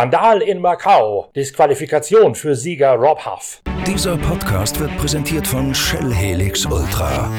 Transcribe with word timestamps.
Skandal 0.00 0.40
in 0.40 0.62
Macau. 0.62 1.28
Disqualifikation 1.36 2.34
für 2.34 2.56
Sieger 2.56 2.94
Rob 2.94 3.26
Huff. 3.26 3.60
Dieser 3.86 4.16
Podcast 4.16 4.80
wird 4.80 4.96
präsentiert 4.96 5.46
von 5.46 5.74
Shell 5.74 6.10
Helix 6.10 6.64
Ultra. 6.64 7.30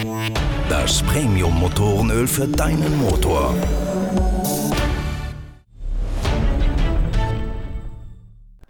Das 0.70 1.02
Premium-Motorenöl 1.02 2.28
für 2.28 2.47
deinen 2.47 3.00
Motor. 3.00 3.55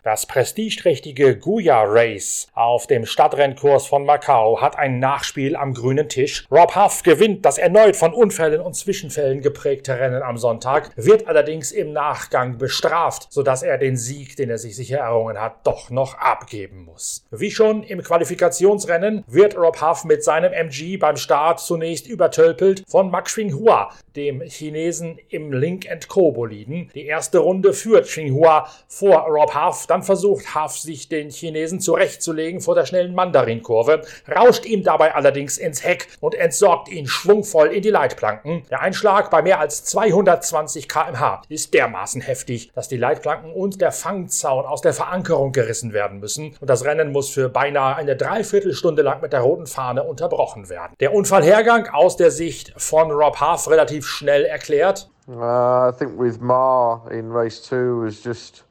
Das 0.04 0.26
prestigeträchtige 0.26 1.38
Guya 1.38 1.84
Race 1.84 2.48
auf 2.56 2.88
dem 2.88 3.06
Stadtrennkurs 3.06 3.86
von 3.86 4.04
Macau 4.04 4.60
hat 4.60 4.76
ein 4.80 4.98
Nachspiel 4.98 5.56
am 5.56 5.76
grünen 5.76 6.10
Tisch. 6.10 6.48
Rob 6.50 6.76
Huff 6.76 7.04
gewinnt 7.04 7.46
das 7.46 7.60
erneut 7.60 7.96
von 7.96 8.12
Unfällen 8.12 8.62
und 8.62 8.76
Zwischenfällen 8.76 9.42
geprägte 9.42 10.00
Rennen 10.00 10.24
am 10.24 10.40
Sonntag, 10.40 10.90
wird 10.96 11.28
allerdings 11.28 11.72
im 11.72 11.94
Nachgang 11.94 12.58
bestraft, 12.58 13.28
sodass 13.30 13.62
er 13.62 13.78
den 13.78 13.96
Sieg, 13.96 14.36
den 14.38 14.50
er 14.50 14.58
sich 14.58 14.76
sicher 14.76 14.98
errungen 14.98 15.40
hat, 15.40 15.68
doch 15.68 15.92
noch 15.92 16.18
abgeben 16.18 16.84
muss. 16.86 17.24
Wie 17.30 17.52
schon 17.52 17.84
im 17.84 18.02
Qualifikationsrennen 18.02 19.24
wird 19.28 19.56
Rob 19.56 19.84
Huff 19.84 20.04
mit 20.04 20.24
seinem 20.24 20.52
MG 20.52 20.98
beim 20.98 21.16
Start 21.16 21.60
zunächst 21.60 22.08
übertölpelt 22.08 22.86
von 22.88 23.12
Max 23.12 23.34
Xinghua, 23.34 23.92
dem 24.16 24.42
Chinesen 24.42 25.20
im 25.30 25.54
Link 25.54 25.88
Co 26.08 26.32
Boliden. 26.32 26.90
Die 26.96 27.06
erste 27.06 27.38
Runde 27.38 27.74
führt 27.74 28.06
Xinghua 28.06 28.68
vor 28.88 29.28
Rob 29.28 29.54
Huff, 29.54 29.86
dann 29.92 30.01
versucht 30.04 30.56
Huff, 30.56 30.78
sich 30.78 31.10
den 31.10 31.30
Chinesen 31.30 31.80
zurechtzulegen 31.80 32.62
vor 32.62 32.76
der 32.76 32.86
schnellen 32.86 33.16
Mandarinkurve, 33.16 34.02
rauscht 34.34 34.66
ihm 34.66 34.84
dabei 34.84 35.16
allerdings 35.16 35.58
ins 35.58 35.84
Heck 35.84 36.08
und 36.20 36.36
entsorgt 36.36 36.90
ihn 36.90 37.08
schwungvoll 37.08 37.68
in 37.68 37.82
die 37.82 37.90
Leitplanken. 37.90 38.64
Der 38.70 38.82
Einschlag 38.82 39.30
bei 39.30 39.42
mehr 39.42 39.60
als 39.60 39.84
220 39.86 40.88
km/h 40.88 41.42
ist 41.50 41.74
dermaßen 41.74 42.22
heftig, 42.22 42.72
dass 42.74 42.88
die 42.88 42.98
Leitplanken 42.98 43.52
und 43.52 43.82
der 43.82 43.92
Fangzaun 43.92 44.66
aus 44.66 44.82
der 44.82 44.94
Verankerung 44.94 45.52
gerissen 45.52 45.94
werden 45.94 46.20
müssen 46.20 46.56
und 46.60 46.70
das 46.70 46.86
Rennen 46.86 47.12
muss 47.12 47.30
für 47.30 47.50
beinahe 47.50 47.96
eine 47.96 48.16
Dreiviertelstunde 48.16 49.02
lang 49.02 49.22
mit 49.22 49.34
der 49.34 49.42
roten 49.42 49.68
Fahne 49.68 50.04
unterbrochen 50.04 50.70
werden. 50.70 50.94
Der 51.00 51.14
Unfallhergang 51.14 51.88
aus 51.90 52.18
der 52.18 52.32
Sicht 52.32 52.74
von 52.78 53.12
Rob 53.12 53.40
Huff 53.42 53.70
relativ 53.70 54.06
schnell 54.06 54.46
erklärt. 54.46 55.10
Uh, 55.28 55.90
I 55.90 55.92
think 55.98 56.20
with 56.20 56.40
Ma 56.40 57.08
in 57.12 57.32
race 57.32 57.62
two 57.62 58.04
was 58.04 58.24
just 58.24 58.64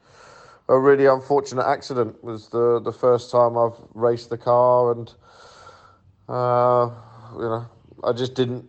a 0.71 0.79
really 0.79 1.07
unfortunate 1.07 1.67
accident. 1.67 2.15
It 2.15 2.25
was 2.25 2.49
the 2.49 2.81
the 2.81 2.93
first 2.93 3.31
time 3.31 3.59
I've 3.59 3.77
raced 3.93 4.31
the 4.31 4.39
car, 4.39 4.93
and 4.93 5.13
uh, 6.29 6.91
you 7.35 7.49
know 7.49 7.67
I 8.05 8.13
just 8.13 8.35
didn't 8.35 8.67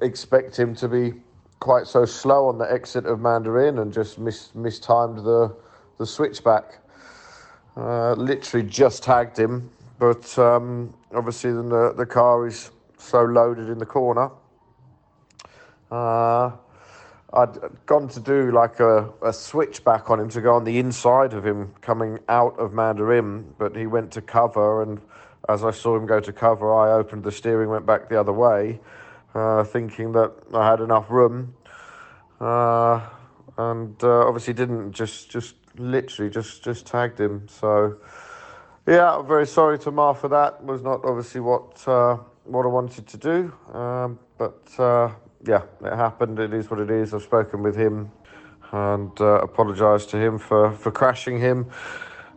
expect 0.00 0.56
him 0.56 0.74
to 0.76 0.88
be 0.88 1.12
quite 1.58 1.86
so 1.86 2.04
slow 2.06 2.48
on 2.48 2.56
the 2.56 2.72
exit 2.72 3.04
of 3.04 3.20
Mandarin 3.20 3.80
and 3.80 3.92
just 3.92 4.18
mis- 4.18 4.54
mistimed 4.54 5.18
the 5.18 5.54
the 5.98 6.06
switchback. 6.06 6.78
Uh, 7.76 8.12
literally 8.12 8.66
just 8.66 9.02
tagged 9.02 9.38
him, 9.38 9.70
but 9.98 10.38
um, 10.38 10.94
obviously 11.12 11.52
then 11.52 11.68
the 11.68 11.92
the 11.96 12.06
car 12.06 12.46
is 12.46 12.70
so 12.96 13.24
loaded 13.24 13.68
in 13.68 13.78
the 13.78 13.86
corner. 13.86 14.30
Uh, 15.90 16.52
I'd 17.32 17.86
gone 17.86 18.08
to 18.08 18.20
do 18.20 18.50
like 18.50 18.80
a, 18.80 19.08
a 19.22 19.32
switchback 19.32 20.10
on 20.10 20.18
him 20.18 20.28
to 20.30 20.40
go 20.40 20.54
on 20.54 20.64
the 20.64 20.78
inside 20.78 21.32
of 21.32 21.46
him 21.46 21.72
coming 21.80 22.18
out 22.28 22.58
of 22.58 22.72
Mandarin, 22.72 23.54
but 23.56 23.76
he 23.76 23.86
went 23.86 24.10
to 24.12 24.20
cover, 24.20 24.82
and 24.82 25.00
as 25.48 25.64
I 25.64 25.70
saw 25.70 25.96
him 25.96 26.06
go 26.06 26.18
to 26.18 26.32
cover, 26.32 26.74
I 26.74 26.92
opened 26.92 27.22
the 27.22 27.30
steering, 27.30 27.68
went 27.68 27.86
back 27.86 28.08
the 28.08 28.18
other 28.18 28.32
way, 28.32 28.80
uh, 29.34 29.62
thinking 29.62 30.12
that 30.12 30.32
I 30.52 30.68
had 30.68 30.80
enough 30.80 31.08
room, 31.08 31.54
uh, 32.40 33.00
and 33.56 34.02
uh, 34.02 34.26
obviously 34.26 34.54
didn't. 34.54 34.92
Just, 34.92 35.30
just 35.30 35.54
literally, 35.76 36.30
just, 36.30 36.64
just 36.64 36.84
tagged 36.84 37.20
him. 37.20 37.46
So, 37.48 37.96
yeah, 38.88 39.16
I'm 39.16 39.26
very 39.26 39.46
sorry 39.46 39.78
to 39.80 39.92
Mar 39.92 40.16
for 40.16 40.28
that. 40.28 40.64
Was 40.64 40.82
not 40.82 41.04
obviously 41.04 41.40
what 41.40 41.86
uh, 41.86 42.16
what 42.44 42.64
I 42.64 42.68
wanted 42.68 43.06
to 43.06 43.16
do, 43.16 43.52
um, 43.72 44.18
but 44.36 44.62
uh, 44.78 45.10
yeah, 45.46 45.62
it 45.82 45.96
happened. 45.96 46.38
It 46.38 46.52
is 46.52 46.70
what 46.70 46.80
it 46.80 46.90
is. 46.90 47.14
I've 47.14 47.22
spoken 47.22 47.62
with 47.62 47.76
him 47.76 48.10
and 48.72 49.18
uh, 49.20 49.40
apologised 49.40 50.10
to 50.10 50.16
him 50.16 50.38
for, 50.38 50.72
for 50.72 50.90
crashing 50.90 51.38
him, 51.40 51.66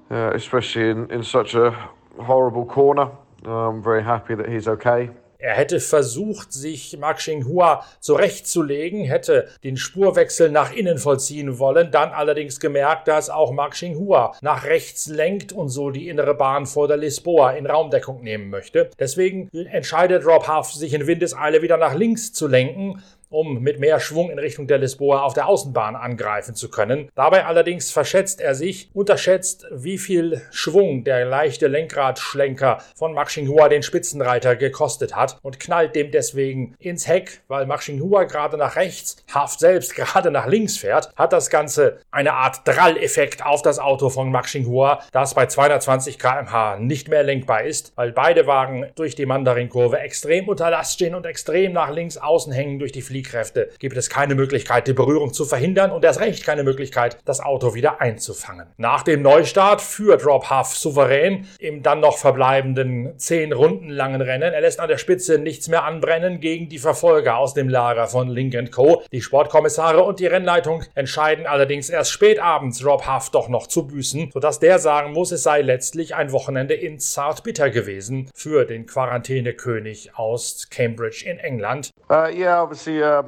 uh, 0.10 0.32
especially 0.34 0.90
in, 0.90 1.12
in 1.12 1.24
such 1.24 1.54
a 1.54 1.72
horrible 2.20 2.66
corner. 2.66 3.12
I'm 3.46 3.84
very 3.84 4.04
happy 4.04 4.36
that 4.36 4.50
he's 4.50 4.68
okay. 4.68 5.10
Er 5.44 5.56
hätte 5.56 5.82
versucht, 5.82 6.54
sich 6.54 6.98
Mark 6.98 7.18
Xinghua 7.18 7.84
zurechtzulegen, 8.00 9.04
hätte 9.04 9.50
den 9.66 9.76
Spurwechsel 9.76 10.50
nach 10.50 10.72
innen 10.72 10.98
vollziehen 10.98 11.60
wollen, 11.60 11.92
dann 11.92 12.12
allerdings 12.12 12.62
gemerkt, 12.62 13.10
dass 13.10 13.30
auch 13.30 13.52
Mark 13.52 13.74
Xinghua 13.74 14.38
nach 14.40 14.64
rechts 14.64 15.08
lenkt 15.08 15.52
und 15.52 15.68
so 15.68 15.90
die 15.90 16.08
innere 16.08 16.34
Bahn 16.34 16.66
vor 16.66 16.88
der 16.88 16.96
Lisboa 16.96 17.52
in 17.52 17.66
Raumdeckung 17.66 18.24
nehmen 18.24 18.50
möchte. 18.50 18.90
Deswegen 18.98 19.50
entscheidet 19.52 20.26
Rob 20.26 20.48
Huff, 20.48 20.72
sich 20.72 20.94
in 20.94 21.08
Windeseile 21.08 21.62
wieder 21.62 21.76
nach 21.76 21.94
links 21.94 22.32
zu 22.32 22.48
lenken 22.48 23.04
um 23.34 23.62
mit 23.62 23.80
mehr 23.80 24.00
Schwung 24.00 24.30
in 24.30 24.40
Richtung 24.40 24.68
der 24.68 24.78
Lisboa 24.78 25.24
auf 25.24 25.34
der 25.34 25.48
Außenbahn 25.48 25.96
angreifen 25.96 26.54
zu 26.54 26.70
können. 26.70 27.10
Dabei 27.16 27.46
allerdings 27.46 27.92
verschätzt 27.92 28.40
er 28.40 28.54
sich, 28.54 28.90
unterschätzt, 28.94 29.66
wie 29.72 29.98
viel 29.98 30.42
Schwung 30.52 31.04
der 31.04 31.26
leichte 31.26 31.68
Lenkradschlenker 31.68 32.78
von 32.96 33.14
Max 33.14 33.34
Xinghua 33.34 33.70
den 33.70 33.82
Spitzenreiter 33.82 34.56
gekostet 34.56 35.16
hat 35.16 35.40
und 35.42 35.60
knallt 35.60 35.96
dem 35.96 36.12
deswegen 36.12 36.76
ins 36.78 37.08
Heck, 37.08 37.42
weil 37.48 37.66
Max 37.66 37.86
Xinghua 37.86 38.26
gerade 38.26 38.58
nach 38.58 38.76
rechts, 38.76 39.18
Haft 39.34 39.60
selbst 39.60 39.96
gerade 39.96 40.30
nach 40.30 40.46
links 40.46 40.78
fährt, 40.78 41.12
hat 41.16 41.34
das 41.34 41.50
Ganze 41.50 41.98
eine 42.12 42.34
Art 42.34 42.68
Drall-Effekt 42.68 43.44
auf 43.44 43.64
das 43.64 43.80
Auto 43.80 44.10
von 44.10 44.32
Max 44.32 44.50
Xinghua, 44.50 45.00
das 45.12 45.34
bei 45.34 45.48
220 45.48 46.20
km/h 46.20 46.78
nicht 46.78 47.10
mehr 47.10 47.24
lenkbar 47.24 47.64
ist, 47.64 47.94
weil 47.96 48.12
beide 48.12 48.46
Wagen 48.46 48.92
durch 48.96 49.16
die 49.16 49.26
Mandarinkurve 49.26 50.00
extrem 50.00 50.48
unter 50.48 50.70
Last 50.70 50.94
stehen 50.94 51.16
und 51.16 51.26
extrem 51.26 51.74
nach 51.74 51.90
links 51.90 52.18
außen 52.18 52.54
hängen 52.54 52.78
durch 52.78 52.92
die 52.92 53.02
Fliege 53.02 53.23
Fliehkräfte 53.24 53.70
gibt 53.80 53.98
es 53.98 54.10
keine 54.10 54.36
Möglichkeit, 54.36 54.88
die 54.88 54.94
Berührung 54.94 55.34
zu 55.34 55.46
verhindern 55.46 55.92
und 55.92 56.04
erst 56.04 56.20
recht 56.20 56.46
keine 56.46 56.64
Möglichkeit, 56.64 57.18
das 57.26 57.40
Auto 57.40 57.74
wieder 57.74 58.02
einzufangen. 58.02 58.68
Nach 58.78 59.04
dem 59.04 59.22
Neustart 59.22 59.82
führt 59.82 60.26
Rob 60.26 60.50
Huff 60.50 60.76
souverän 60.76 61.48
im 61.60 61.84
dann 61.84 62.02
noch 62.02 62.18
verbleibenden 62.18 63.18
zehn 63.18 63.54
Runden 63.54 63.90
langen 63.90 64.22
Rennen. 64.22 64.54
Er 64.54 64.62
lässt 64.62 64.80
an 64.80 64.90
der 64.90 64.98
Spitze 64.98 65.38
nichts 65.38 65.68
mehr 65.70 65.86
anbrennen 65.86 66.40
gegen 66.40 66.70
die 66.70 66.80
Verfolger 66.80 67.38
aus 67.38 67.54
dem 67.54 67.70
Lager 67.70 68.08
von 68.08 68.28
Link 68.28 68.54
Co. 68.72 69.02
Die 69.12 69.22
Sportkommissare 69.22 70.04
und 70.04 70.20
die 70.20 70.28
Rennleitung 70.28 70.84
entscheiden 70.94 71.48
allerdings 71.48 71.90
erst 71.90 72.12
spät 72.12 72.40
abends 72.40 72.86
Rob 72.86 73.08
Huff 73.08 73.30
doch 73.30 73.48
noch 73.48 73.68
zu 73.68 73.88
büßen, 73.88 74.32
sodass 74.34 74.60
der 74.60 74.80
sagen 74.80 75.14
muss, 75.14 75.32
es 75.32 75.44
sei 75.44 75.62
letztlich 75.62 76.14
ein 76.14 76.32
Wochenende 76.32 76.74
in 76.74 77.00
Zartbitter 77.00 77.70
gewesen 77.70 78.30
für 78.36 78.66
den 78.66 78.86
Quarantänekönig 78.86 80.16
aus 80.16 80.68
Cambridge 80.70 81.24
in 81.26 81.40
England. 81.40 81.92
Uh, 82.10 82.28
yeah, 82.28 82.62
obviously 82.62 83.02
a 83.14 83.26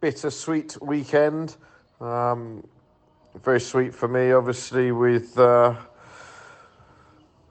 bittersweet 0.00 0.76
weekend. 0.80 1.56
Um, 2.00 2.66
very 3.42 3.60
sweet 3.60 3.94
for 3.94 4.08
me, 4.08 4.32
obviously, 4.32 4.92
with 4.92 5.38
uh, 5.38 5.74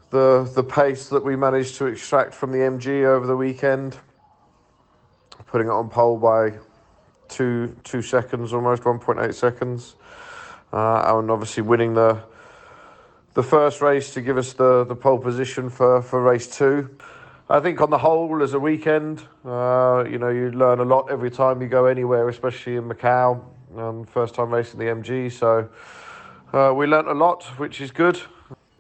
the 0.10 0.50
the 0.56 0.64
pace 0.64 1.10
that 1.10 1.24
we 1.24 1.36
managed 1.36 1.76
to 1.76 1.86
extract 1.88 2.34
from 2.34 2.52
the 2.52 2.60
MG 2.60 3.06
over 3.06 3.28
the 3.28 3.36
weekend, 3.36 3.98
putting 5.46 5.68
it 5.68 5.72
on 5.72 5.90
pole 5.90 6.18
by 6.18 6.54
two 7.28 7.76
two 7.84 8.02
seconds, 8.02 8.54
almost 8.54 8.86
one 8.86 9.00
point 9.00 9.20
eight 9.20 9.36
seconds, 9.36 9.96
uh, 10.72 11.18
and 11.18 11.30
obviously 11.30 11.64
winning 11.64 11.94
the 11.94 12.22
the 13.34 13.44
first 13.44 13.82
race 13.82 14.14
to 14.16 14.22
give 14.22 14.38
us 14.38 14.54
the, 14.54 14.84
the 14.86 14.96
pole 14.96 15.20
position 15.20 15.70
for, 15.70 16.02
for 16.02 16.24
race 16.24 16.48
two. 16.48 16.90
I 17.50 17.62
think 17.62 17.80
on 17.80 17.90
the 17.90 17.98
whole, 17.98 18.44
as 18.44 18.54
a 18.54 18.60
weekend, 18.60 19.24
uh, 19.46 20.04
you 20.10 20.18
know, 20.18 20.28
you 20.28 20.52
learn 20.52 20.82
a 20.82 20.84
lot 20.84 21.10
every 21.10 21.32
time 21.32 21.62
you 21.62 21.70
go 21.70 21.86
anywhere, 21.86 22.28
especially 22.28 22.76
in 22.76 22.90
Macau. 22.90 23.42
Um, 23.78 24.04
first 24.04 24.36
time 24.36 24.54
racing 24.54 24.80
the 24.80 24.88
MG, 24.88 25.32
so 25.32 25.70
uh, 26.52 26.74
we 26.76 26.88
learnt 26.88 27.08
a 27.08 27.14
lot, 27.14 27.46
which 27.58 27.80
is 27.80 27.92
good. 27.92 28.20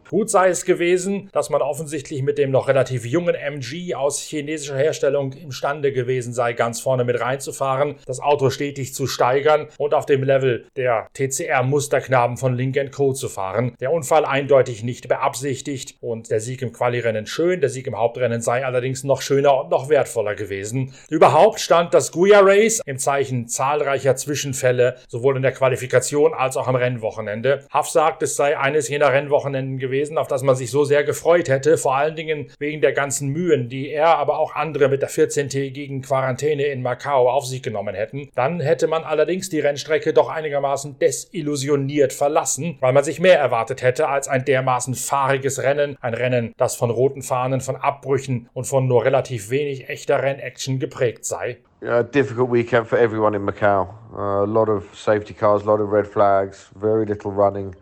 Gut 0.09 0.29
sei 0.29 0.47
es 0.47 0.63
gewesen, 0.63 1.29
dass 1.33 1.49
man 1.49 1.61
offensichtlich 1.61 2.23
mit 2.23 2.37
dem 2.37 2.49
noch 2.49 2.69
relativ 2.69 3.05
jungen 3.05 3.35
MG 3.35 3.93
aus 3.93 4.21
chinesischer 4.21 4.77
Herstellung 4.77 5.33
imstande 5.33 5.91
gewesen 5.91 6.33
sei, 6.33 6.53
ganz 6.53 6.79
vorne 6.79 7.03
mit 7.03 7.19
reinzufahren, 7.19 7.95
das 8.05 8.21
Auto 8.21 8.49
stetig 8.49 8.93
zu 8.93 9.05
steigern 9.05 9.67
und 9.77 9.93
auf 9.93 10.05
dem 10.05 10.23
Level 10.23 10.65
der 10.77 11.07
TCR-Musterknaben 11.13 12.37
von 12.37 12.55
Link 12.55 12.77
Co. 12.91 13.11
zu 13.11 13.27
fahren. 13.27 13.75
Der 13.79 13.91
Unfall 13.91 14.23
eindeutig 14.23 14.83
nicht 14.83 15.07
beabsichtigt 15.07 15.97
und 15.99 16.29
der 16.29 16.39
Sieg 16.39 16.61
im 16.61 16.71
Qualirennen 16.71 17.25
schön, 17.25 17.59
der 17.59 17.69
Sieg 17.69 17.87
im 17.87 17.97
Hauptrennen 17.97 18.41
sei 18.41 18.65
allerdings 18.65 19.03
noch 19.03 19.21
schöner 19.21 19.59
und 19.59 19.69
noch 19.69 19.89
wertvoller 19.89 20.35
gewesen. 20.35 20.93
Überhaupt 21.09 21.59
stand 21.59 21.93
das 21.93 22.11
Guya 22.11 22.39
Race 22.41 22.81
im 22.85 22.97
Zeichen 22.97 23.47
zahlreicher 23.47 24.15
Zwischenfälle, 24.15 24.97
sowohl 25.07 25.35
in 25.35 25.41
der 25.41 25.53
Qualifikation 25.53 26.33
als 26.33 26.55
auch 26.55 26.67
am 26.67 26.75
Rennwochenende. 26.75 27.65
Huff 27.73 27.89
sagt, 27.89 28.21
es 28.23 28.35
sei 28.35 28.57
eines 28.57 28.87
jener 28.87 29.11
Rennwochenenden 29.11 29.79
gewesen, 29.79 29.96
gewesen, 29.97 30.17
auf 30.17 30.27
das 30.27 30.43
man 30.43 30.55
sich 30.55 30.71
so 30.71 30.83
sehr 30.83 31.03
gefreut 31.03 31.49
hätte, 31.49 31.77
vor 31.77 31.95
allen 31.95 32.15
Dingen 32.15 32.51
wegen 32.59 32.81
der 32.81 32.93
ganzen 32.93 33.29
Mühen, 33.29 33.69
die 33.69 33.89
er, 33.89 34.17
aber 34.17 34.39
auch 34.39 34.55
andere 34.55 34.89
mit 34.89 35.01
der 35.01 35.09
14-tägigen 35.09 36.01
Quarantäne 36.01 36.65
in 36.65 36.81
Macau 36.81 37.29
auf 37.29 37.45
sich 37.45 37.63
genommen 37.63 37.95
hätten. 37.95 38.29
Dann 38.35 38.59
hätte 38.59 38.87
man 38.87 39.03
allerdings 39.03 39.49
die 39.49 39.59
Rennstrecke 39.59 40.13
doch 40.13 40.29
einigermaßen 40.29 40.99
desillusioniert 40.99 42.13
verlassen, 42.13 42.77
weil 42.79 42.93
man 42.93 43.03
sich 43.03 43.19
mehr 43.19 43.39
erwartet 43.39 43.81
hätte 43.81 44.07
als 44.07 44.27
ein 44.27 44.45
dermaßen 44.45 44.93
fahriges 44.93 45.63
Rennen, 45.63 45.97
ein 46.01 46.13
Rennen, 46.13 46.53
das 46.57 46.75
von 46.75 46.91
roten 46.91 47.23
Fahnen, 47.23 47.61
von 47.61 47.75
Abbrüchen 47.75 48.49
und 48.53 48.65
von 48.65 48.87
nur 48.87 49.03
relativ 49.03 49.49
wenig 49.49 49.89
echter 49.89 50.21
Rennaction 50.21 50.79
geprägt 50.79 51.25
sei. 51.25 51.57
A 51.83 52.01
difficult 52.01 52.51
weekend 52.51 52.87
for 52.87 52.97
everyone 52.97 53.35
in 53.35 53.43
Macau. 53.43 53.93
Uh, 54.11 54.43
a 54.43 54.47
lot 54.47 54.67
of 54.67 54.83
safety 54.95 55.35
cars, 55.35 55.61
a 55.61 55.65
lot 55.65 55.79
of 55.79 55.91
red 55.91 56.07
flags, 56.07 56.69
very 56.75 57.05
little 57.05 57.31
running. 57.31 57.75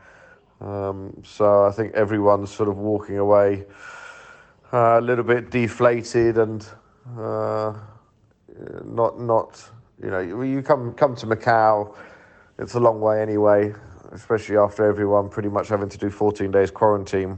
Um, 0.61 1.21
so 1.23 1.65
I 1.65 1.71
think 1.71 1.93
everyone's 1.93 2.51
sort 2.51 2.69
of 2.69 2.77
walking 2.77 3.17
away 3.17 3.65
uh, 4.71 4.99
a 4.99 5.01
little 5.01 5.23
bit 5.23 5.51
deflated 5.51 6.37
and 6.37 6.65
uh, 7.17 7.73
not 8.85 9.19
not 9.19 9.69
you 10.01 10.09
know 10.09 10.19
you 10.19 10.61
come 10.61 10.93
come 10.93 11.15
to 11.17 11.27
Macau, 11.27 11.95
it's 12.57 12.73
a 12.73 12.79
long 12.79 13.01
way 13.01 13.21
anyway, 13.21 13.73
especially 14.11 14.57
after 14.57 14.85
everyone 14.85 15.29
pretty 15.29 15.49
much 15.49 15.67
having 15.67 15.89
to 15.89 15.97
do 15.97 16.09
14 16.09 16.51
days 16.51 16.71
quarantine, 16.71 17.37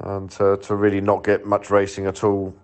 and 0.00 0.30
to, 0.32 0.56
to 0.58 0.74
really 0.74 1.00
not 1.00 1.22
get 1.24 1.46
much 1.46 1.70
racing 1.70 2.06
at 2.06 2.24
all 2.24 2.54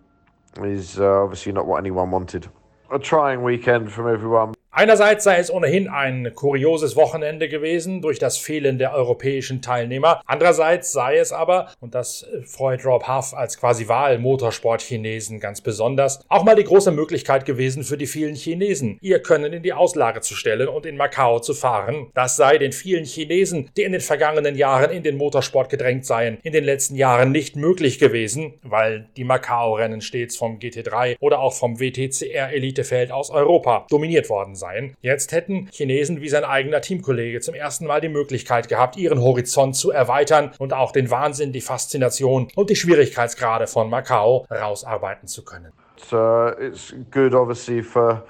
is 0.58 0.98
uh, 0.98 1.22
obviously 1.22 1.52
not 1.52 1.66
what 1.66 1.78
anyone 1.78 2.10
wanted. 2.10 2.46
a 2.90 2.98
trying 2.98 3.42
weekend 3.42 3.90
from 3.90 4.12
everyone. 4.12 4.54
Einerseits 4.74 5.24
sei 5.24 5.36
es 5.36 5.52
ohnehin 5.52 5.86
ein 5.86 6.32
kurioses 6.34 6.96
Wochenende 6.96 7.50
gewesen 7.50 8.00
durch 8.00 8.18
das 8.18 8.38
Fehlen 8.38 8.78
der 8.78 8.94
europäischen 8.94 9.60
Teilnehmer. 9.60 10.22
Andererseits 10.24 10.92
sei 10.92 11.18
es 11.18 11.30
aber, 11.30 11.68
und 11.80 11.94
das 11.94 12.26
freut 12.46 12.82
Rob 12.86 13.06
Huff 13.06 13.34
als 13.34 13.58
quasi 13.58 13.86
Wahl-Motorsport-Chinesen 13.88 15.40
ganz 15.40 15.60
besonders, 15.60 16.24
auch 16.30 16.42
mal 16.42 16.56
die 16.56 16.64
große 16.64 16.90
Möglichkeit 16.90 17.44
gewesen 17.44 17.84
für 17.84 17.98
die 17.98 18.06
vielen 18.06 18.34
Chinesen, 18.34 18.96
ihr 19.02 19.20
Können 19.20 19.52
in 19.52 19.62
die 19.62 19.74
Auslage 19.74 20.22
zu 20.22 20.34
stellen 20.34 20.68
und 20.68 20.86
in 20.86 20.96
Macau 20.96 21.38
zu 21.38 21.52
fahren. 21.52 22.06
Das 22.14 22.36
sei 22.36 22.56
den 22.56 22.72
vielen 22.72 23.04
Chinesen, 23.04 23.70
die 23.76 23.82
in 23.82 23.92
den 23.92 24.00
vergangenen 24.00 24.56
Jahren 24.56 24.90
in 24.90 25.02
den 25.02 25.18
Motorsport 25.18 25.68
gedrängt 25.68 26.06
seien, 26.06 26.38
in 26.42 26.54
den 26.54 26.64
letzten 26.64 26.96
Jahren 26.96 27.30
nicht 27.30 27.56
möglich 27.56 27.98
gewesen, 27.98 28.54
weil 28.62 29.06
die 29.18 29.24
Macau-Rennen 29.24 30.00
stets 30.00 30.34
vom 30.34 30.58
GT3 30.58 31.16
oder 31.20 31.40
auch 31.40 31.52
vom 31.52 31.78
WTCR-Elitefeld 31.78 33.12
aus 33.12 33.28
Europa 33.28 33.86
dominiert 33.90 34.30
worden 34.30 34.56
sein. 34.62 34.94
Jetzt 35.00 35.32
hätten 35.32 35.68
Chinesen 35.72 36.20
wie 36.20 36.28
sein 36.28 36.44
eigener 36.44 36.80
Teamkollege 36.80 37.40
zum 37.40 37.54
ersten 37.54 37.86
Mal 37.86 38.00
die 38.00 38.08
Möglichkeit 38.08 38.68
gehabt, 38.68 38.96
ihren 38.96 39.20
Horizont 39.20 39.76
zu 39.76 39.90
erweitern 39.90 40.52
und 40.58 40.72
auch 40.72 40.92
den 40.92 41.10
Wahnsinn, 41.10 41.52
die 41.52 41.60
Faszination 41.60 42.48
und 42.54 42.70
die 42.70 42.76
Schwierigkeitsgrade 42.76 43.66
von 43.66 43.90
Macau 43.90 44.46
rausarbeiten 44.50 45.28
zu 45.28 45.44
können. 45.44 45.72
So 46.08 46.48
it's 46.58 46.94
good, 47.10 47.34
obviously, 47.34 47.82
for 47.82 48.24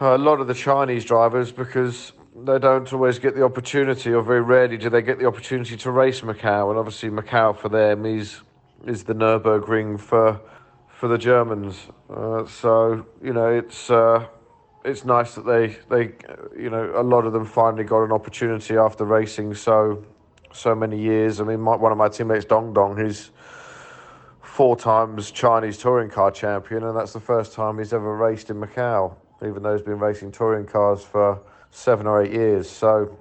a 0.00 0.16
lot 0.16 0.40
of 0.40 0.48
the 0.48 0.54
Chinese 0.54 1.04
drivers 1.04 1.52
because 1.52 2.12
they 2.44 2.58
don't 2.58 2.92
always 2.92 3.18
get 3.18 3.34
the 3.34 3.42
opportunity, 3.42 4.12
or 4.12 4.22
very 4.22 4.42
rarely 4.42 4.76
do 4.76 4.90
they 4.90 5.02
get 5.02 5.18
the 5.18 5.26
opportunity 5.26 5.76
to 5.76 5.90
race 5.90 6.22
Macau. 6.22 6.70
And 6.70 6.78
obviously, 6.78 7.10
Macau 7.10 7.56
for 7.56 7.68
them 7.68 8.04
is 8.06 8.42
is 8.86 9.04
the 9.04 9.14
Nurburgring 9.14 9.98
for 9.98 10.40
for 10.88 11.08
the 11.08 11.18
Germans. 11.18 11.88
Uh, 12.08 12.44
so 12.46 13.04
you 13.22 13.32
know, 13.32 13.48
it's. 13.58 13.90
Uh, 13.90 14.26
it's 14.86 15.04
nice 15.04 15.34
that 15.34 15.44
they 15.44 15.76
they 15.90 16.12
you 16.56 16.70
know 16.70 16.92
a 16.96 17.02
lot 17.02 17.26
of 17.26 17.32
them 17.32 17.44
finally 17.44 17.84
got 17.84 18.04
an 18.04 18.12
opportunity 18.12 18.76
after 18.76 19.04
racing 19.04 19.54
so 19.54 20.04
so 20.52 20.74
many 20.74 20.98
years. 20.98 21.40
I 21.40 21.44
mean, 21.44 21.60
my, 21.60 21.76
one 21.76 21.92
of 21.92 21.98
my 21.98 22.08
teammates, 22.08 22.46
Dong 22.46 22.72
Dong, 22.72 22.96
he's 22.96 23.30
four 24.40 24.76
times 24.76 25.30
Chinese 25.30 25.76
touring 25.76 26.08
car 26.08 26.30
champion, 26.30 26.84
and 26.84 26.96
that's 26.96 27.12
the 27.12 27.20
first 27.20 27.52
time 27.52 27.78
he's 27.78 27.92
ever 27.92 28.16
raced 28.16 28.48
in 28.48 28.58
Macau, 28.58 29.14
even 29.44 29.62
though 29.62 29.72
he's 29.72 29.84
been 29.84 29.98
racing 29.98 30.32
touring 30.32 30.64
cars 30.64 31.02
for 31.02 31.40
seven 31.70 32.06
or 32.06 32.22
eight 32.22 32.32
years. 32.32 32.70
So 32.70 33.18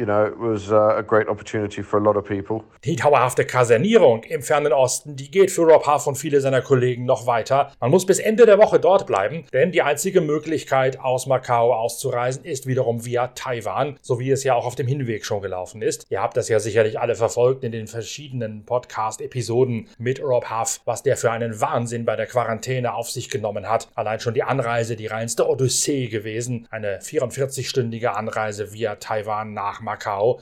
you 0.00 0.06
know, 0.06 0.24
it 0.24 0.38
was 0.38 0.72
uh, 0.72 0.96
a 0.96 1.02
great 1.02 1.28
opportunity 1.28 1.82
for 1.82 2.00
a 2.00 2.02
lot 2.02 2.16
of 2.16 2.24
people. 2.24 2.64
Die 2.84 2.96
dauerhafte 2.96 3.44
Kasernierung 3.44 4.24
im 4.24 4.42
fernen 4.42 4.72
Osten, 4.72 5.14
die 5.14 5.30
geht 5.30 5.50
für 5.50 5.62
Rob 5.62 5.86
Huff 5.86 6.06
und 6.06 6.16
viele 6.16 6.40
seiner 6.40 6.62
Kollegen 6.62 7.04
noch 7.04 7.26
weiter. 7.26 7.72
Man 7.80 7.90
muss 7.90 8.06
bis 8.06 8.18
Ende 8.18 8.46
der 8.46 8.58
Woche 8.58 8.80
dort 8.80 9.06
bleiben, 9.06 9.44
denn 9.52 9.70
die 9.70 9.82
einzige 9.82 10.22
Möglichkeit, 10.22 10.98
aus 10.98 11.26
Macau 11.26 11.74
auszureisen, 11.74 12.44
ist 12.44 12.66
wiederum 12.66 13.04
via 13.04 13.28
Taiwan, 13.28 13.98
so 14.00 14.18
wie 14.18 14.30
es 14.30 14.42
ja 14.42 14.54
auch 14.54 14.64
auf 14.64 14.74
dem 14.74 14.86
Hinweg 14.86 15.26
schon 15.26 15.42
gelaufen 15.42 15.82
ist. 15.82 16.06
Ihr 16.08 16.22
habt 16.22 16.36
das 16.36 16.48
ja 16.48 16.58
sicherlich 16.58 16.98
alle 16.98 17.14
verfolgt 17.14 17.62
in 17.62 17.72
den 17.72 17.86
verschiedenen 17.86 18.64
Podcast-Episoden 18.64 19.88
mit 19.98 20.22
Rob 20.22 20.50
Huff, 20.50 20.80
was 20.86 21.02
der 21.02 21.18
für 21.18 21.30
einen 21.30 21.60
Wahnsinn 21.60 22.06
bei 22.06 22.16
der 22.16 22.26
Quarantäne 22.26 22.94
auf 22.94 23.10
sich 23.10 23.28
genommen 23.28 23.68
hat. 23.68 23.88
Allein 23.94 24.20
schon 24.20 24.32
die 24.32 24.44
Anreise, 24.44 24.96
die 24.96 25.08
reinste 25.08 25.46
Odyssee 25.46 26.08
gewesen. 26.08 26.66
Eine 26.70 27.00
44-stündige 27.00 28.08
Anreise 28.08 28.72
via 28.72 28.94
Taiwan 28.94 29.52
nach 29.52 29.82
Macau. 29.82 29.89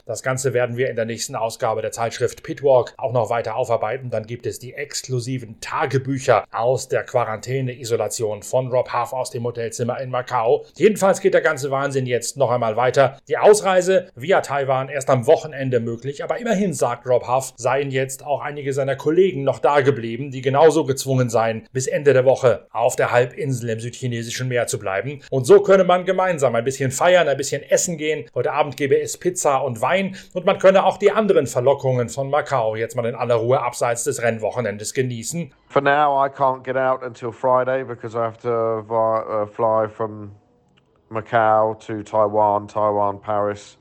Das 0.05 0.23
Ganze 0.23 0.53
werden 0.53 0.77
wir 0.77 0.89
in 0.89 0.95
der 0.95 1.05
nächsten 1.05 1.35
Ausgabe 1.35 1.81
der 1.81 1.91
Zeitschrift 1.91 2.43
Pitwalk 2.43 2.93
auch 2.97 3.13
noch 3.13 3.29
weiter 3.29 3.55
aufarbeiten. 3.55 4.09
Dann 4.09 4.25
gibt 4.25 4.45
es 4.45 4.59
die 4.59 4.73
exklusiven 4.73 5.59
Tagebücher 5.61 6.45
aus 6.51 6.87
der 6.87 7.03
Quarantäne-Isolation 7.03 8.43
von 8.43 8.67
Rob 8.67 8.93
Huff 8.93 9.13
aus 9.13 9.31
dem 9.31 9.43
Hotelzimmer 9.43 9.99
in 9.99 10.09
Macau. 10.09 10.65
Jedenfalls 10.75 11.21
geht 11.21 11.33
der 11.33 11.41
ganze 11.41 11.71
Wahnsinn 11.71 12.05
jetzt 12.05 12.37
noch 12.37 12.51
einmal 12.51 12.75
weiter. 12.75 13.17
Die 13.27 13.37
Ausreise 13.37 14.07
via 14.15 14.41
Taiwan 14.41 14.89
erst 14.89 15.09
am 15.09 15.27
Wochenende 15.27 15.79
möglich, 15.79 16.23
aber 16.23 16.39
immerhin 16.39 16.73
sagt 16.73 17.07
Rob 17.07 17.27
Huff, 17.27 17.53
seien 17.57 17.91
jetzt 17.91 18.25
auch 18.25 18.41
einige 18.41 18.73
seiner 18.73 18.95
Kollegen 18.95 19.43
noch 19.43 19.59
da 19.59 19.81
geblieben, 19.81 20.31
die 20.31 20.41
genauso 20.41 20.85
gezwungen 20.85 21.29
seien, 21.29 21.67
bis 21.71 21.87
Ende 21.87 22.13
der 22.13 22.25
Woche 22.25 22.67
auf 22.71 22.95
der 22.95 23.11
Halbinsel 23.11 23.69
im 23.69 23.79
südchinesischen 23.79 24.47
Meer 24.47 24.67
zu 24.67 24.79
bleiben. 24.79 25.21
Und 25.29 25.45
so 25.45 25.61
könne 25.61 25.83
man 25.83 26.05
gemeinsam 26.05 26.55
ein 26.55 26.63
bisschen 26.63 26.91
feiern, 26.91 27.27
ein 27.27 27.37
bisschen 27.37 27.63
essen 27.63 27.97
gehen. 27.97 28.25
Heute 28.33 28.51
Abend 28.51 28.77
gebe 28.77 28.99
es 28.99 29.17
Pizza 29.17 29.38
Pizza 29.39 29.57
und 29.63 29.81
Wein 29.81 30.17
und 30.33 30.45
man 30.45 30.59
könne 30.59 30.83
auch 30.85 30.97
die 30.97 31.11
anderen 31.11 31.47
Verlockungen 31.47 32.09
von 32.09 32.29
Macau 32.29 32.75
jetzt 32.75 32.95
mal 32.95 33.05
in 33.05 33.15
aller 33.15 33.35
Ruhe 33.35 33.61
abseits 33.61 34.03
des 34.03 34.21
Rennwochenendes 34.21 34.93
genießen. 34.93 35.53
For 35.67 35.81
now, 35.81 36.25
I 36.25 36.29
can't 36.29 36.63
get 36.63 36.75
out 36.75 37.03
until 37.03 37.31
Friday 37.31 37.83
because 37.83 38.15
I 38.15 38.23
have 38.23 38.37
to 38.39 38.49
uh, 38.49 39.45
fly 39.45 39.87
from 39.87 40.31
Macau 41.09 41.79
to 41.87 42.03
Taiwan, 42.03 42.67
Taiwan, 42.67 43.19
Paris, 43.19 43.77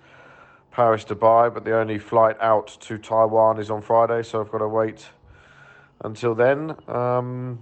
Paris, 0.71 1.05
Dubai. 1.05 1.53
But 1.53 1.65
the 1.65 1.77
only 1.77 1.99
flight 1.99 2.37
out 2.41 2.79
to 2.83 2.97
Taiwan 2.97 3.59
is 3.59 3.69
on 3.69 3.83
Friday, 3.83 4.23
so 4.23 4.41
I've 4.41 4.53
got 4.53 4.59
to 4.59 4.69
wait 4.69 5.09
until 6.05 6.37
then. 6.37 6.77
Um, 6.87 7.59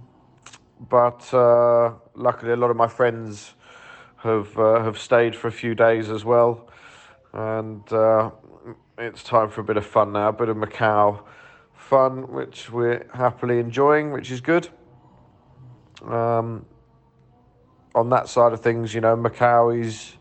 but 0.87 1.33
uh, 1.33 1.93
luckily, 2.13 2.51
a 2.51 2.55
lot 2.57 2.69
of 2.69 2.77
my 2.77 2.87
friends 2.87 3.55
have 4.17 4.55
uh, 4.59 4.83
have 4.83 4.99
stayed 4.99 5.35
for 5.35 5.47
a 5.47 5.51
few 5.51 5.73
days 5.73 6.11
as 6.11 6.23
well 6.23 6.67
and 7.33 7.91
uh, 7.93 8.31
it's 8.97 9.23
time 9.23 9.49
for 9.49 9.61
a 9.61 9.63
bit 9.63 9.77
of 9.77 9.85
fun 9.85 10.13
now, 10.13 10.29
a 10.29 10.33
bit 10.33 10.49
of 10.49 10.57
Macau 10.57 11.23
fun, 11.73 12.31
which 12.33 12.69
we're 12.69 13.07
happily 13.13 13.59
enjoying, 13.59 14.11
which 14.11 14.31
is 14.31 14.41
good. 14.41 14.67
Um, 16.05 16.65
on 17.95 18.09
that 18.09 18.27
side 18.27 18.53
of 18.53 18.61
things, 18.61 18.93
you 18.93 19.01
know, 19.01 19.15
Macau 19.15 19.79
is 19.79 20.17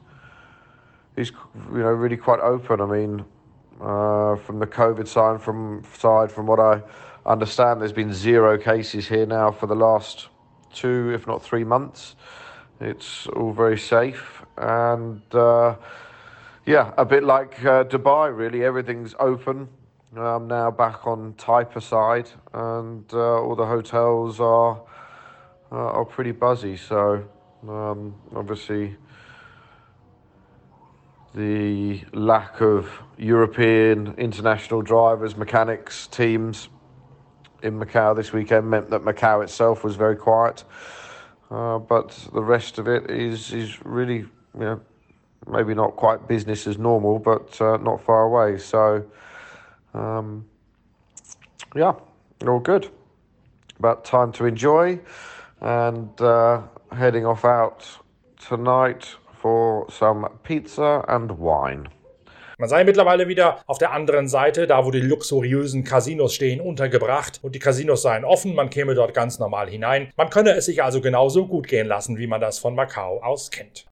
is 1.17 1.33
you 1.73 1.79
know 1.79 1.91
really 1.91 2.17
quite 2.17 2.41
open. 2.41 2.81
I 2.81 2.87
mean, 2.87 3.25
uh, 3.81 4.37
from 4.37 4.59
the 4.59 4.67
COVID 4.67 5.09
side, 5.09 5.41
from 5.41 5.83
side, 5.95 6.31
from 6.31 6.47
what 6.47 6.61
I 6.61 6.83
understand, 7.25 7.81
there's 7.81 7.93
been 7.93 8.13
zero 8.13 8.59
cases 8.59 9.09
here 9.09 9.27
now 9.27 9.51
for 9.51 9.67
the 9.67 9.75
last 9.75 10.29
two, 10.73 11.13
if 11.15 11.27
not 11.27 11.43
three 11.43 11.65
months. 11.65 12.17
It's 12.81 13.27
all 13.29 13.53
very 13.53 13.79
safe 13.79 14.43
and. 14.57 15.23
Uh, 15.35 15.77
yeah, 16.67 16.93
a 16.99 17.05
bit 17.05 17.23
like 17.23 17.65
uh, 17.65 17.85
Dubai, 17.85 18.37
really. 18.37 18.65
Everything's 18.65 19.15
open. 19.21 19.69
I'm 20.17 20.49
now 20.49 20.71
back 20.71 21.07
on 21.07 21.35
Taipa 21.35 21.81
side, 21.81 22.29
and 22.53 23.05
uh, 23.13 23.41
all 23.41 23.55
the 23.55 23.67
hotels 23.67 24.41
are 24.41 24.83
uh, 25.71 25.77
are 25.77 26.05
pretty 26.05 26.33
buzzy. 26.33 26.77
So 26.77 27.25
um, 27.69 28.17
obviously, 28.35 28.97
the 31.35 32.03
lack 32.13 32.61
of 32.61 32.91
European 33.17 34.15
international 34.19 34.83
drivers, 34.83 35.37
mechanics, 35.37 36.09
teams 36.09 36.69
in 37.63 37.79
Macau 37.79 38.17
this 38.17 38.33
weekend 38.33 38.69
meant 38.69 38.91
that 38.91 39.03
Macau 39.03 39.43
itself 39.45 39.85
was 39.85 39.95
very 39.95 40.17
quiet. 40.17 40.65
Uh, 41.49 41.79
but 41.79 42.11
the 42.33 42.43
rest 42.43 42.79
of 42.79 42.89
it 42.89 43.09
is 43.09 43.53
is 43.53 43.85
really 43.85 44.19
you 44.19 44.61
know 44.61 44.81
maybe 45.47 45.75
not 45.75 45.97
quite 45.97 46.27
business 46.29 46.67
as 46.67 46.79
normal, 46.79 47.19
but 47.19 47.61
uh, 47.61 47.77
not 47.79 48.03
far 48.03 48.25
away. 48.25 48.59
So, 48.59 49.05
um, 49.95 50.45
yeah, 51.75 51.95
all 52.47 52.61
good. 52.61 52.91
But 53.79 54.05
time 54.05 54.33
to 54.33 54.47
enjoy 54.47 55.01
and 55.61 56.21
uh, 56.21 56.63
heading 56.93 57.27
off 57.27 57.45
out 57.45 57.87
tonight 58.39 59.17
for 59.33 59.87
some 59.91 60.29
pizza 60.43 61.05
and 61.09 61.31
wine. 61.39 61.89
Man 62.59 62.71
sei 62.71 62.85
mittlerweile 62.85 63.29
wieder 63.29 63.61
auf 63.67 63.77
der 63.77 63.93
anderen 63.93 64.29
Seite, 64.29 64.67
da 64.67 64.87
wo 64.87 64.91
die 64.91 65.03
luxuriösen 65.03 65.85
Casinos 65.85 66.33
stehen, 66.33 66.63
untergebracht 66.63 67.41
und 67.43 67.55
die 67.55 67.59
Casinos 67.59 68.01
seien 68.01 68.25
offen, 68.25 68.55
man 68.55 68.71
käme 68.71 68.95
dort 68.95 69.13
ganz 69.13 69.39
normal 69.39 69.69
hinein. 69.69 70.11
Man 70.17 70.31
könne 70.31 70.53
es 70.53 70.65
sich 70.65 70.83
also 70.83 71.03
genauso 71.03 71.47
gut 71.47 71.69
gehen 71.69 71.87
lassen, 71.87 72.17
wie 72.17 72.27
man 72.27 72.41
das 72.41 72.59
von 72.59 72.75
Macau 72.75 73.21
aus 73.23 73.51
kennt. 73.51 73.87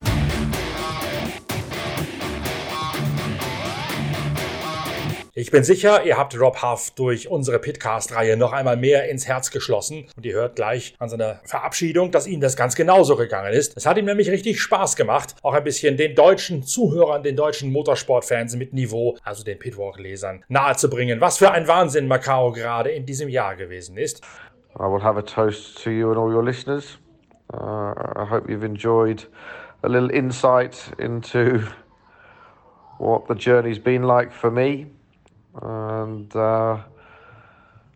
Ich 5.36 5.50
bin 5.50 5.64
sicher, 5.64 6.04
ihr 6.04 6.16
habt 6.16 6.38
Rob 6.38 6.62
Huff 6.62 6.92
durch 6.92 7.28
unsere 7.28 7.58
Pitcast-Reihe 7.58 8.36
noch 8.36 8.52
einmal 8.52 8.76
mehr 8.76 9.10
ins 9.10 9.26
Herz 9.26 9.50
geschlossen 9.50 10.06
und 10.16 10.24
ihr 10.24 10.34
hört 10.34 10.54
gleich 10.54 10.94
an 11.00 11.08
seiner 11.08 11.40
Verabschiedung, 11.44 12.12
dass 12.12 12.28
ihm 12.28 12.40
das 12.40 12.54
ganz 12.54 12.76
genauso 12.76 13.16
gegangen 13.16 13.52
ist. 13.52 13.76
Es 13.76 13.84
hat 13.84 13.98
ihm 13.98 14.04
nämlich 14.04 14.30
richtig 14.30 14.60
Spaß 14.60 14.94
gemacht, 14.94 15.34
auch 15.42 15.54
ein 15.54 15.64
bisschen 15.64 15.96
den 15.96 16.14
deutschen 16.14 16.62
Zuhörern, 16.62 17.24
den 17.24 17.34
deutschen 17.34 17.72
Motorsportfans 17.72 18.54
mit 18.54 18.72
Niveau, 18.74 19.16
also 19.24 19.42
den 19.42 19.58
Pitwalk-Lesern, 19.58 20.44
nahezubringen, 20.46 21.20
was 21.20 21.38
für 21.38 21.50
ein 21.50 21.66
Wahnsinn 21.66 22.06
Macau 22.06 22.52
gerade 22.52 22.90
in 22.90 23.04
diesem 23.04 23.28
Jahr 23.28 23.56
gewesen 23.56 23.96
ist. 23.96 24.22
I 24.78 24.84
will 24.84 25.02
have 25.02 25.18
a 25.18 25.22
toast 25.22 25.82
to 25.82 25.90
you 25.90 26.10
and 26.10 26.16
all 26.16 26.32
your 26.32 26.44
listeners. 26.44 27.00
Uh, 27.52 27.56
I 27.56 28.24
hope 28.30 28.48
you've 28.48 28.64
enjoyed 28.64 29.26
a 29.82 29.88
little 29.88 30.10
insight 30.10 30.92
into 30.96 31.58
what 33.00 33.26
the 33.26 33.34
journey's 33.34 33.80
been 33.82 34.04
like 34.04 34.32
for 34.32 34.52
me. 34.52 34.86
And 35.62 36.34
uh, 36.34 36.78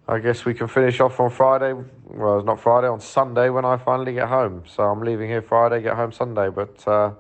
I 0.07 0.19
guess 0.21 0.45
we 0.45 0.55
can 0.55 0.69
finish 0.69 1.01
off 1.01 1.21
on 1.21 1.31
Friday. 1.31 1.75
Well, 2.07 2.39
it's 2.39 2.47
not 2.47 2.61
Friday, 2.61 2.89
on 2.89 3.01
Sunday 3.01 3.51
when 3.51 3.65
I 3.65 3.77
finally 3.77 4.15
get 4.15 4.29
home. 4.29 4.65
So 4.67 4.83
I'm 4.83 5.01
leaving 5.01 5.29
here 5.29 5.43
Friday, 5.43 5.83
get 5.83 5.97
home 5.97 6.13
Sunday. 6.13 6.49
But 6.49 6.87
uh, 6.89 7.13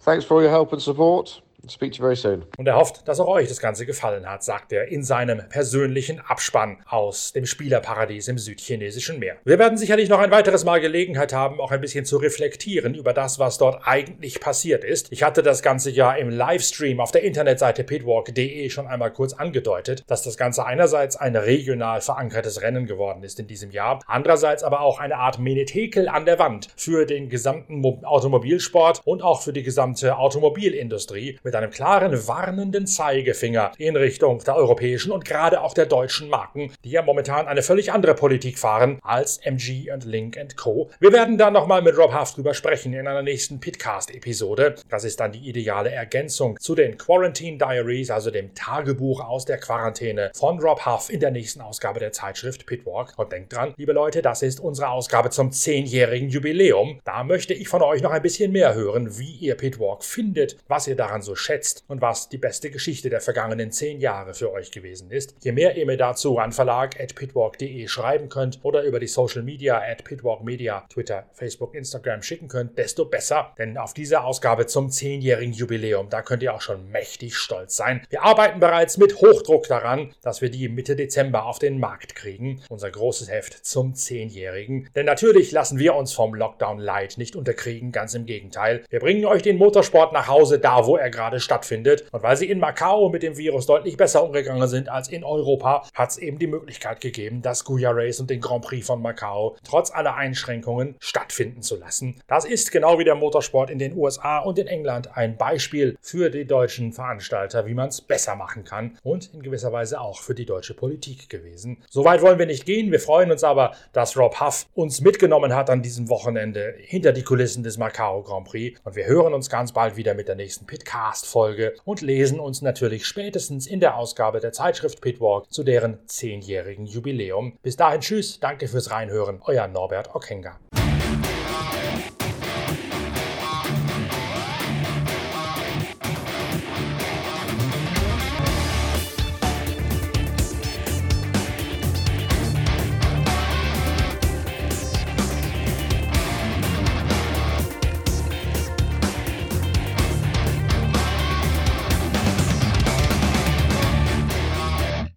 thanks 0.00 0.24
for 0.24 0.34
all 0.34 0.42
your 0.42 0.50
help 0.50 0.72
and 0.72 0.82
support. 0.82 1.40
Speak 1.68 1.92
to 1.92 1.98
you 1.98 2.02
very 2.02 2.16
soon. 2.16 2.44
Und 2.56 2.66
er 2.66 2.76
hofft, 2.76 3.06
dass 3.06 3.20
auch 3.20 3.28
euch 3.28 3.48
das 3.48 3.60
Ganze 3.60 3.86
gefallen 3.86 4.28
hat, 4.28 4.42
sagt 4.42 4.72
er 4.72 4.88
in 4.88 5.02
seinem 5.02 5.48
persönlichen 5.48 6.20
Abspann 6.20 6.78
aus 6.86 7.32
dem 7.32 7.46
Spielerparadies 7.46 8.28
im 8.28 8.38
südchinesischen 8.38 9.18
Meer. 9.18 9.36
Wir 9.44 9.58
werden 9.58 9.78
sicherlich 9.78 10.08
noch 10.08 10.20
ein 10.20 10.30
weiteres 10.30 10.64
Mal 10.64 10.80
Gelegenheit 10.80 11.32
haben, 11.32 11.60
auch 11.60 11.70
ein 11.70 11.80
bisschen 11.80 12.04
zu 12.04 12.16
reflektieren 12.16 12.94
über 12.94 13.12
das, 13.12 13.38
was 13.38 13.58
dort 13.58 13.86
eigentlich 13.86 14.40
passiert 14.40 14.84
ist. 14.84 15.12
Ich 15.12 15.22
hatte 15.22 15.42
das 15.42 15.62
Ganze 15.62 15.90
ja 15.90 16.12
im 16.12 16.30
Livestream 16.30 17.00
auf 17.00 17.10
der 17.12 17.22
Internetseite 17.22 17.84
pitwalk.de 17.84 18.70
schon 18.70 18.86
einmal 18.86 19.12
kurz 19.12 19.32
angedeutet, 19.32 20.04
dass 20.06 20.22
das 20.22 20.36
Ganze 20.36 20.64
einerseits 20.64 21.16
ein 21.16 21.36
regional 21.36 22.00
verankertes 22.00 22.62
Rennen 22.62 22.86
geworden 22.86 23.22
ist 23.22 23.38
in 23.38 23.46
diesem 23.46 23.70
Jahr, 23.70 24.00
andererseits 24.06 24.62
aber 24.62 24.80
auch 24.80 24.98
eine 24.98 25.16
Art 25.16 25.38
Menetekel 25.38 26.08
an 26.08 26.24
der 26.24 26.38
Wand 26.38 26.68
für 26.76 27.06
den 27.06 27.28
gesamten 27.28 27.84
Automobilsport 28.04 29.02
und 29.04 29.22
auch 29.22 29.42
für 29.42 29.52
die 29.52 29.62
gesamte 29.62 30.16
Automobilindustrie 30.16 31.38
mit 31.50 31.56
einem 31.56 31.72
klaren 31.72 32.28
warnenden 32.28 32.86
Zeigefinger 32.86 33.72
in 33.76 33.96
Richtung 33.96 34.38
der 34.38 34.54
europäischen 34.54 35.10
und 35.10 35.24
gerade 35.24 35.62
auch 35.62 35.74
der 35.74 35.86
deutschen 35.86 36.28
Marken, 36.28 36.72
die 36.84 36.90
ja 36.90 37.02
momentan 37.02 37.48
eine 37.48 37.64
völlig 37.64 37.90
andere 37.90 38.14
Politik 38.14 38.56
fahren 38.56 39.00
als 39.02 39.38
MG 39.38 39.90
und 39.92 40.04
Link 40.04 40.38
Co. 40.56 40.90
Wir 41.00 41.12
werden 41.12 41.38
da 41.38 41.50
nochmal 41.50 41.82
mit 41.82 41.98
Rob 41.98 42.14
Huff 42.14 42.34
drüber 42.34 42.54
sprechen 42.54 42.92
in 42.92 43.08
einer 43.08 43.22
nächsten 43.22 43.58
Pitcast-Episode. 43.58 44.76
Das 44.88 45.02
ist 45.02 45.18
dann 45.18 45.32
die 45.32 45.48
ideale 45.48 45.90
Ergänzung 45.90 46.56
zu 46.60 46.76
den 46.76 46.96
Quarantine 46.96 47.58
Diaries, 47.58 48.12
also 48.12 48.30
dem 48.30 48.54
Tagebuch 48.54 49.20
aus 49.20 49.44
der 49.44 49.58
Quarantäne 49.58 50.30
von 50.36 50.60
Rob 50.60 50.86
Huff 50.86 51.10
in 51.10 51.18
der 51.18 51.32
nächsten 51.32 51.62
Ausgabe 51.62 51.98
der 51.98 52.12
Zeitschrift 52.12 52.64
Pitwalk. 52.64 53.14
Und 53.16 53.32
denkt 53.32 53.52
dran, 53.56 53.74
liebe 53.76 53.92
Leute, 53.92 54.22
das 54.22 54.42
ist 54.42 54.60
unsere 54.60 54.90
Ausgabe 54.90 55.30
zum 55.30 55.50
zehnjährigen 55.50 56.28
Jubiläum. 56.28 57.00
Da 57.02 57.24
möchte 57.24 57.54
ich 57.54 57.66
von 57.66 57.82
euch 57.82 58.02
noch 58.02 58.12
ein 58.12 58.22
bisschen 58.22 58.52
mehr 58.52 58.74
hören, 58.74 59.18
wie 59.18 59.32
ihr 59.32 59.56
Pitwalk 59.56 60.04
findet, 60.04 60.56
was 60.68 60.86
ihr 60.86 60.94
daran 60.94 61.22
so 61.22 61.34
schätzt 61.40 61.84
und 61.88 62.00
was 62.00 62.28
die 62.28 62.38
beste 62.38 62.70
Geschichte 62.70 63.10
der 63.10 63.20
vergangenen 63.20 63.72
zehn 63.72 64.00
Jahre 64.00 64.34
für 64.34 64.52
euch 64.52 64.70
gewesen 64.70 65.10
ist. 65.10 65.34
Je 65.40 65.52
mehr 65.52 65.76
ihr 65.76 65.86
mir 65.86 65.96
dazu 65.96 66.38
an 66.38 66.52
verlag.pitwalk.de 66.52 67.88
schreiben 67.88 68.28
könnt 68.28 68.60
oder 68.62 68.82
über 68.82 69.00
die 69.00 69.06
Social 69.06 69.42
Media 69.42 69.80
at 69.80 70.04
Pitwalk 70.04 70.42
Media, 70.42 70.84
Twitter, 70.88 71.28
Facebook, 71.32 71.74
Instagram 71.74 72.22
schicken 72.22 72.48
könnt, 72.48 72.78
desto 72.78 73.04
besser. 73.04 73.54
Denn 73.58 73.76
auf 73.76 73.94
diese 73.94 74.22
Ausgabe 74.22 74.66
zum 74.66 74.90
zehnjährigen 74.90 75.52
Jubiläum, 75.52 76.08
da 76.10 76.22
könnt 76.22 76.42
ihr 76.42 76.54
auch 76.54 76.60
schon 76.60 76.90
mächtig 76.90 77.36
stolz 77.36 77.76
sein. 77.76 78.02
Wir 78.10 78.22
arbeiten 78.22 78.60
bereits 78.60 78.98
mit 78.98 79.16
Hochdruck 79.16 79.66
daran, 79.68 80.14
dass 80.22 80.40
wir 80.40 80.50
die 80.50 80.68
Mitte 80.68 80.96
Dezember 80.96 81.46
auf 81.46 81.58
den 81.58 81.78
Markt 81.78 82.14
kriegen. 82.14 82.62
Unser 82.68 82.90
großes 82.90 83.30
Heft 83.30 83.64
zum 83.64 83.94
zehnjährigen. 83.94 84.88
Denn 84.94 85.06
natürlich 85.06 85.52
lassen 85.52 85.78
wir 85.78 85.94
uns 85.94 86.12
vom 86.12 86.34
Lockdown 86.34 86.78
Light 86.78 87.18
nicht 87.18 87.36
unterkriegen, 87.36 87.92
ganz 87.92 88.14
im 88.14 88.26
Gegenteil. 88.26 88.84
Wir 88.90 89.00
bringen 89.00 89.24
euch 89.24 89.42
den 89.42 89.58
Motorsport 89.58 90.12
nach 90.12 90.28
Hause, 90.28 90.58
da 90.58 90.86
wo 90.86 90.96
er 90.96 91.10
gerade 91.10 91.29
gerade 91.30 91.40
stattfindet. 91.40 92.04
Und 92.12 92.22
weil 92.22 92.36
sie 92.36 92.50
in 92.50 92.58
Macau 92.58 93.08
mit 93.08 93.22
dem 93.22 93.36
Virus 93.36 93.66
deutlich 93.66 93.96
besser 93.96 94.24
umgegangen 94.24 94.66
sind 94.68 94.88
als 94.88 95.08
in 95.08 95.24
Europa, 95.24 95.84
hat 95.94 96.10
es 96.10 96.18
eben 96.18 96.38
die 96.38 96.46
Möglichkeit 96.46 97.00
gegeben, 97.00 97.42
das 97.42 97.64
Guya 97.64 97.90
Race 97.92 98.20
und 98.20 98.30
den 98.30 98.40
Grand 98.40 98.64
Prix 98.64 98.86
von 98.86 99.00
Macau 99.00 99.56
trotz 99.64 99.90
aller 99.90 100.16
Einschränkungen 100.16 100.96
stattfinden 100.98 101.62
zu 101.62 101.76
lassen. 101.76 102.20
Das 102.26 102.44
ist 102.44 102.72
genau 102.72 102.98
wie 102.98 103.04
der 103.04 103.14
Motorsport 103.14 103.70
in 103.70 103.78
den 103.78 103.96
USA 103.96 104.38
und 104.38 104.58
in 104.58 104.66
England 104.66 105.16
ein 105.16 105.36
Beispiel 105.36 105.96
für 106.00 106.30
die 106.30 106.44
deutschen 106.44 106.92
Veranstalter, 106.92 107.66
wie 107.66 107.74
man 107.74 107.88
es 107.88 108.00
besser 108.00 108.34
machen 108.34 108.64
kann 108.64 108.98
und 109.02 109.32
in 109.32 109.42
gewisser 109.42 109.72
Weise 109.72 110.00
auch 110.00 110.20
für 110.20 110.34
die 110.34 110.46
deutsche 110.46 110.74
Politik 110.74 111.28
gewesen. 111.28 111.82
Soweit 111.88 112.22
wollen 112.22 112.38
wir 112.38 112.46
nicht 112.46 112.66
gehen. 112.66 112.90
Wir 112.90 113.00
freuen 113.00 113.30
uns 113.30 113.44
aber, 113.44 113.72
dass 113.92 114.16
Rob 114.16 114.40
Huff 114.40 114.66
uns 114.74 115.00
mitgenommen 115.00 115.54
hat 115.54 115.70
an 115.70 115.82
diesem 115.82 116.08
Wochenende 116.08 116.74
hinter 116.78 117.12
die 117.12 117.22
Kulissen 117.22 117.62
des 117.62 117.78
Macau 117.78 118.22
Grand 118.22 118.48
Prix 118.48 118.80
und 118.84 118.96
wir 118.96 119.06
hören 119.06 119.34
uns 119.34 119.48
ganz 119.48 119.72
bald 119.72 119.96
wieder 119.96 120.14
mit 120.14 120.28
der 120.28 120.34
nächsten 120.34 120.66
Pitcast 120.66 121.19
Podcast-Folge 121.20 121.74
und 121.84 122.00
lesen 122.00 122.40
uns 122.40 122.62
natürlich 122.62 123.06
spätestens 123.06 123.66
in 123.66 123.80
der 123.80 123.96
Ausgabe 123.96 124.40
der 124.40 124.52
Zeitschrift 124.52 125.00
Pitwalk 125.00 125.52
zu 125.52 125.62
deren 125.62 125.98
zehnjährigen 126.06 126.86
Jubiläum. 126.86 127.58
Bis 127.62 127.76
dahin 127.76 128.00
tschüss, 128.00 128.40
danke 128.40 128.68
fürs 128.68 128.90
Reinhören, 128.90 129.40
euer 129.44 129.66
Norbert 129.68 130.14
Okenga. 130.14 130.58